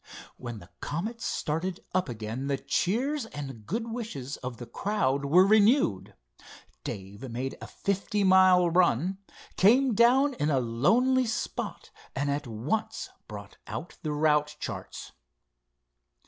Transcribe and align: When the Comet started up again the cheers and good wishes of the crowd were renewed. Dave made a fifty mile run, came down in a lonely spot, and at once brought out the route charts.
When 0.35 0.57
the 0.57 0.71
Comet 0.79 1.21
started 1.21 1.85
up 1.93 2.09
again 2.09 2.47
the 2.47 2.57
cheers 2.57 3.27
and 3.27 3.67
good 3.67 3.87
wishes 3.91 4.37
of 4.37 4.57
the 4.57 4.65
crowd 4.65 5.25
were 5.25 5.45
renewed. 5.45 6.15
Dave 6.83 7.29
made 7.29 7.55
a 7.61 7.67
fifty 7.67 8.23
mile 8.23 8.67
run, 8.71 9.19
came 9.57 9.93
down 9.93 10.33
in 10.33 10.49
a 10.49 10.59
lonely 10.59 11.27
spot, 11.27 11.91
and 12.15 12.31
at 12.31 12.47
once 12.47 13.09
brought 13.27 13.57
out 13.67 13.95
the 14.01 14.11
route 14.11 14.55
charts. 14.59 15.11